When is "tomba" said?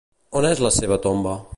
1.07-1.37